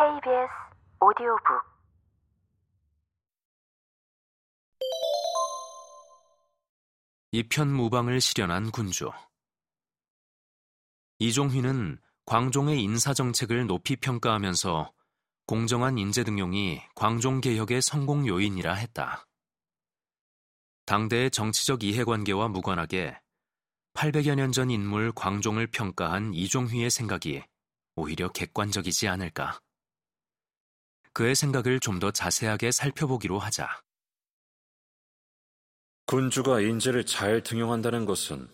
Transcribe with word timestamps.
KBS 0.00 0.48
오디오북 1.02 1.62
이편무방을 7.32 8.22
실현한 8.22 8.70
군주 8.70 9.10
이종휘는 11.18 11.98
광종의 12.24 12.82
인사정책을 12.82 13.66
높이 13.66 13.96
평가하면서 13.96 14.90
공정한 15.44 15.98
인재 15.98 16.24
등용이 16.24 16.80
광종개혁의 16.94 17.82
성공 17.82 18.26
요인이라 18.26 18.72
했다. 18.72 19.26
당대의 20.86 21.30
정치적 21.30 21.82
이해관계와 21.82 22.48
무관하게 22.48 23.20
800여 23.92 24.34
년 24.34 24.52
전 24.52 24.70
인물 24.70 25.12
광종을 25.12 25.66
평가한 25.66 26.32
이종휘의 26.32 26.88
생각이 26.88 27.42
오히려 27.96 28.30
객관적이지 28.30 29.06
않을까. 29.06 29.60
그의 31.20 31.34
생각을 31.34 31.80
좀 31.80 32.00
더 32.00 32.10
자세하게 32.10 32.70
살펴보기로 32.70 33.38
하자. 33.38 33.68
군주가 36.06 36.62
인재를 36.62 37.04
잘 37.04 37.42
등용한다는 37.42 38.06
것은 38.06 38.48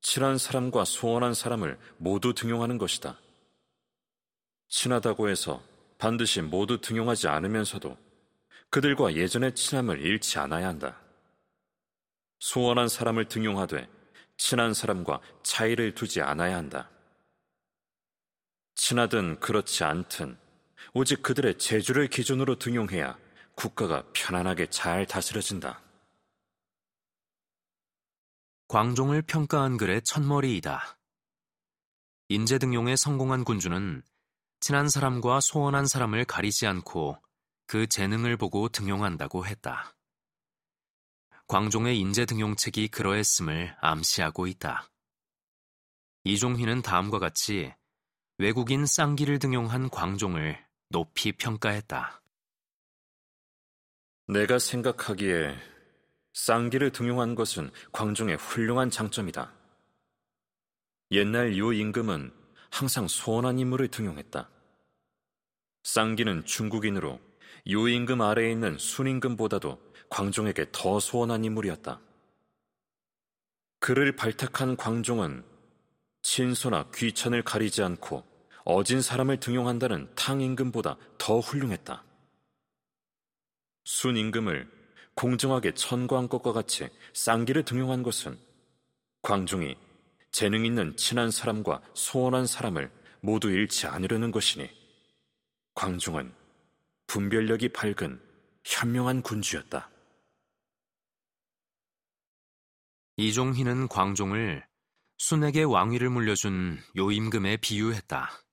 친한 0.00 0.36
사람과 0.36 0.84
소원한 0.84 1.34
사람을 1.34 1.78
모두 1.98 2.34
등용하는 2.34 2.78
것이다. 2.78 3.20
친하다고 4.66 5.28
해서 5.28 5.62
반드시 5.96 6.42
모두 6.42 6.80
등용하지 6.80 7.28
않으면서도 7.28 7.96
그들과 8.70 9.14
예전의 9.14 9.54
친함을 9.54 10.00
잃지 10.00 10.40
않아야 10.40 10.66
한다. 10.66 11.00
소원한 12.40 12.88
사람을 12.88 13.28
등용하되 13.28 13.88
친한 14.36 14.74
사람과 14.74 15.20
차이를 15.44 15.94
두지 15.94 16.22
않아야 16.22 16.56
한다. 16.56 16.90
친하든 18.74 19.38
그렇지 19.38 19.84
않든 19.84 20.42
오직 20.92 21.22
그들의 21.22 21.58
재주를 21.58 22.08
기준으로 22.08 22.58
등용해야 22.58 23.16
국가가 23.54 24.04
편안하게 24.12 24.70
잘 24.70 25.06
다스려진다. 25.06 25.82
광종을 28.68 29.22
평가한 29.22 29.76
글의 29.76 30.02
첫머리이다. 30.02 30.98
인재 32.28 32.58
등용에 32.58 32.96
성공한 32.96 33.44
군주는 33.44 34.02
친한 34.60 34.88
사람과 34.88 35.40
소원한 35.40 35.86
사람을 35.86 36.24
가리지 36.24 36.66
않고 36.66 37.18
그 37.66 37.86
재능을 37.86 38.36
보고 38.36 38.68
등용한다고 38.68 39.46
했다. 39.46 39.94
광종의 41.46 41.98
인재 41.98 42.24
등용책이 42.24 42.88
그러했음을 42.88 43.76
암시하고 43.80 44.46
있다. 44.46 44.88
이종희는 46.24 46.80
다음과 46.80 47.18
같이 47.18 47.74
외국인 48.38 48.86
쌍기를 48.86 49.38
등용한 49.38 49.90
광종을 49.90 50.63
높이 50.94 51.32
평가했다. 51.32 52.22
내가 54.28 54.60
생각하기에 54.60 55.56
쌍기를 56.34 56.92
등용한 56.92 57.34
것은 57.34 57.72
광종의 57.90 58.36
훌륭한 58.36 58.90
장점이다. 58.90 59.52
옛날 61.10 61.58
요 61.58 61.72
임금은 61.72 62.32
항상 62.70 63.08
소원한 63.08 63.58
인물을 63.58 63.88
등용했다. 63.88 64.48
쌍기는 65.82 66.44
중국인으로 66.44 67.20
요 67.72 67.88
임금 67.88 68.20
아래에 68.20 68.52
있는 68.52 68.78
순임금보다도 68.78 69.82
광종에게 70.10 70.66
더 70.70 71.00
소원한 71.00 71.44
인물이었다. 71.44 72.00
그를 73.80 74.14
발탁한 74.14 74.76
광종은 74.76 75.44
친소나 76.22 76.88
귀천을 76.94 77.42
가리지 77.42 77.82
않고 77.82 78.33
어진 78.64 79.02
사람을 79.02 79.40
등용한다는 79.40 80.10
탕임금보다 80.14 80.96
더 81.18 81.38
훌륭했다. 81.40 82.02
순임금을 83.84 84.70
공정하게 85.14 85.74
천거한 85.74 86.28
것과 86.28 86.52
같이 86.52 86.88
쌍기를 87.12 87.64
등용한 87.64 88.02
것은 88.02 88.38
광종이 89.22 89.76
재능 90.32 90.64
있는 90.64 90.96
친한 90.96 91.30
사람과 91.30 91.82
소원한 91.94 92.46
사람을 92.46 92.90
모두 93.20 93.50
잃지 93.50 93.86
않으려는 93.86 94.30
것이니 94.30 94.68
광종은 95.74 96.34
분별력이 97.06 97.68
밝은 97.68 98.20
현명한 98.64 99.22
군주였다. 99.22 99.90
이종희는 103.16 103.88
광종을 103.88 104.66
순에게 105.18 105.62
왕위를 105.62 106.10
물려준 106.10 106.82
요임금에 106.96 107.58
비유했다. 107.58 108.43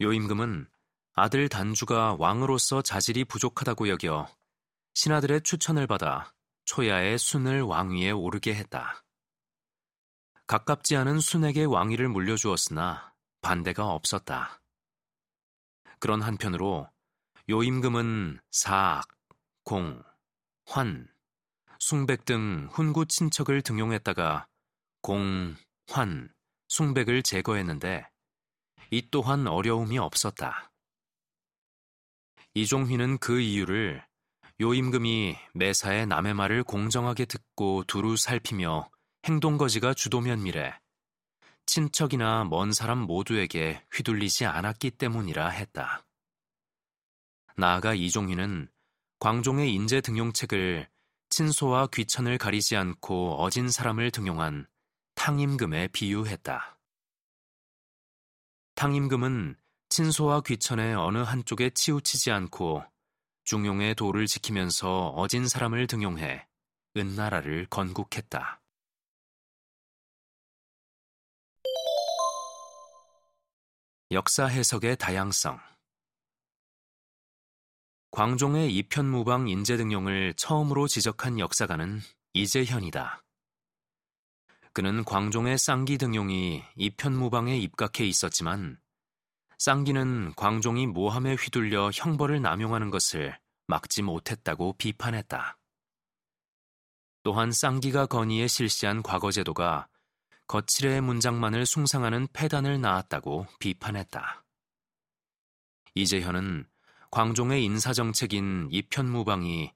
요임금은 0.00 0.68
아들 1.14 1.48
단주가 1.48 2.14
왕으로서 2.18 2.82
자질이 2.82 3.24
부족하다고 3.24 3.88
여겨 3.88 4.28
신하들의 4.94 5.42
추천을 5.42 5.88
받아 5.88 6.32
초야의 6.66 7.18
순을 7.18 7.62
왕위에 7.62 8.12
오르게 8.12 8.54
했다. 8.54 9.04
가깝지 10.46 10.96
않은 10.96 11.18
순에게 11.18 11.64
왕위를 11.64 12.08
물려주었으나 12.08 13.12
반대가 13.40 13.88
없었다. 13.88 14.60
그런 15.98 16.22
한편으로 16.22 16.88
요임금은 17.50 18.38
사악, 18.52 19.08
공, 19.64 20.02
환, 20.66 21.08
숭백 21.80 22.24
등 22.24 22.68
훈구 22.70 23.06
친척을 23.06 23.62
등용했다가 23.62 24.46
공, 25.00 25.56
환, 25.88 26.32
숭백을 26.68 27.22
제거했는데 27.22 28.08
이 28.90 29.08
또한 29.10 29.46
어려움이 29.46 29.98
없었다. 29.98 30.72
이종휘는 32.54 33.18
그 33.18 33.40
이유를 33.40 34.04
요임금이 34.60 35.36
매사에 35.54 36.06
남의 36.06 36.34
말을 36.34 36.64
공정하게 36.64 37.26
듣고 37.26 37.84
두루 37.86 38.16
살피며 38.16 38.90
행동거지가 39.24 39.94
주도면밀해 39.94 40.74
친척이나 41.66 42.44
먼 42.44 42.72
사람 42.72 42.98
모두에게 42.98 43.84
휘둘리지 43.92 44.46
않았기 44.46 44.92
때문이라 44.92 45.48
했다. 45.50 46.04
나아가 47.56 47.92
이종휘는 47.92 48.68
광종의 49.18 49.72
인재 49.74 50.00
등용책을 50.00 50.88
친소와 51.28 51.88
귀천을 51.88 52.38
가리지 52.38 52.76
않고 52.76 53.42
어진 53.42 53.68
사람을 53.68 54.10
등용한 54.10 54.66
탕임금에 55.14 55.88
비유했다. 55.88 56.77
탕임금은 58.78 59.56
친소와 59.88 60.42
귀천의 60.42 60.94
어느 60.94 61.18
한쪽에 61.18 61.68
치우치지 61.70 62.30
않고 62.30 62.84
중용의 63.42 63.96
도를 63.96 64.28
지키면서 64.28 65.08
어진 65.16 65.48
사람을 65.48 65.88
등용해 65.88 66.46
은나라를 66.96 67.66
건국했다. 67.70 68.62
역사 74.12 74.46
해석의 74.46 74.96
다양성 74.98 75.58
광종의 78.12 78.72
이편무방 78.76 79.48
인재 79.48 79.76
등용을 79.76 80.34
처음으로 80.34 80.86
지적한 80.86 81.40
역사가는 81.40 82.00
이재현이다. 82.32 83.24
그는 84.72 85.04
광종의 85.04 85.58
쌍기 85.58 85.98
등용이 85.98 86.62
이편무방에 86.76 87.56
입각해 87.58 88.06
있었지만 88.06 88.78
쌍기는 89.58 90.34
광종이 90.36 90.86
모함에 90.86 91.34
휘둘려 91.34 91.90
형벌을 91.92 92.40
남용하는 92.40 92.90
것을 92.90 93.36
막지 93.66 94.02
못했다고 94.02 94.74
비판했다. 94.78 95.58
또한 97.24 97.50
쌍기가 97.50 98.06
건의에 98.06 98.46
실시한 98.46 99.02
과거제도가 99.02 99.88
거칠의 100.46 101.02
문장만을 101.02 101.66
숭상하는 101.66 102.28
폐단을 102.32 102.80
낳았다고 102.80 103.46
비판했다. 103.58 104.44
이재현은 105.94 106.66
광종의 107.10 107.64
인사정책인 107.64 108.68
이편무방이 108.70 109.72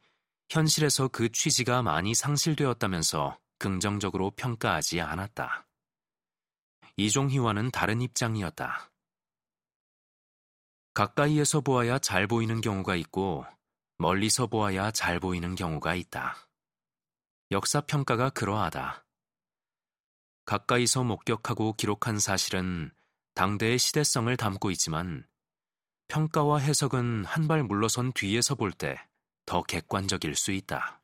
현실에서 0.48 1.08
그 1.08 1.30
취지가 1.30 1.82
많이 1.82 2.14
상실되었다면서 2.14 3.36
긍정적으로 3.62 4.32
평가하지 4.32 5.00
않았다. 5.00 5.68
이종희와는 6.96 7.70
다른 7.70 8.02
입장이었다. 8.02 8.90
가까이에서 10.94 11.60
보아야 11.60 12.00
잘 12.00 12.26
보이는 12.26 12.60
경우가 12.60 12.96
있고 12.96 13.46
멀리서 13.98 14.48
보아야 14.48 14.90
잘 14.90 15.20
보이는 15.20 15.54
경우가 15.54 15.94
있다. 15.94 16.36
역사평가가 17.52 18.30
그러하다. 18.30 19.06
가까이서 20.44 21.04
목격하고 21.04 21.74
기록한 21.74 22.18
사실은 22.18 22.90
당대의 23.34 23.78
시대성을 23.78 24.36
담고 24.36 24.72
있지만 24.72 25.24
평가와 26.08 26.58
해석은 26.58 27.24
한 27.26 27.46
발 27.46 27.62
물러선 27.62 28.12
뒤에서 28.12 28.56
볼 28.56 28.72
때 28.72 28.98
더 29.46 29.62
객관적일 29.62 30.34
수 30.34 30.50
있다. 30.50 31.01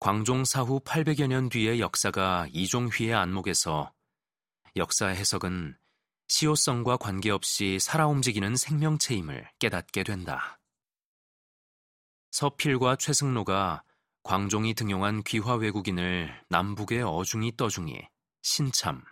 광종 0.00 0.46
사후 0.46 0.80
800여 0.80 1.26
년 1.26 1.50
뒤의 1.50 1.78
역사가 1.78 2.46
이종휘의 2.52 3.12
안목에서 3.12 3.92
역사 4.76 5.08
해석은 5.08 5.76
시효성과 6.26 6.96
관계없이 6.96 7.78
살아 7.78 8.06
움직이는 8.06 8.56
생명체임을 8.56 9.50
깨닫게 9.58 10.04
된다. 10.04 10.58
서필과 12.30 12.96
최승로가 12.96 13.82
광종이 14.22 14.72
등용한 14.72 15.22
귀화 15.24 15.56
외국인을 15.56 16.34
남북의 16.48 17.02
어중이 17.02 17.58
떠중이 17.58 18.00
신참, 18.40 19.04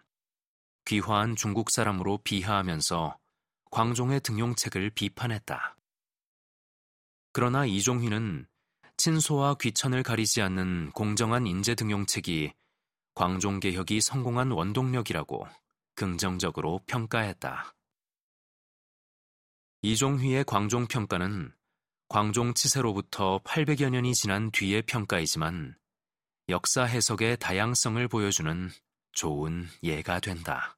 귀화한 0.87 1.37
중국 1.37 1.71
사람으로 1.71 2.21
비하하면서 2.25 3.19
광종의 3.71 4.21
등용책을 4.21 4.89
비판했다. 4.91 5.77
그러나 7.33 7.67
이종휘는 7.67 8.47
친소와 8.99 9.55
귀천을 9.55 10.03
가리지 10.03 10.43
않는 10.43 10.91
공정한 10.91 11.47
인재 11.47 11.77
등용책이 11.77 12.53
광종 13.15 13.61
개혁이 13.61 14.01
성공한 14.01 14.51
원동력이라고 14.51 15.47
긍정적으로 15.95 16.81
평가했다. 16.87 17.75
이종휘의 19.83 20.45
광종 20.45 20.89
평가는 20.89 21.53
광종 22.09 22.55
치세로부터 22.55 23.41
800여 23.45 23.91
년이 23.91 24.15
지난 24.15 24.51
뒤의 24.51 24.83
평가이지만 24.83 25.77
역사 26.49 26.83
해석의 26.83 27.37
다양성을 27.39 28.09
보여주는 28.09 28.71
좋은 29.13 29.69
예가 29.85 30.19
된다. 30.19 30.78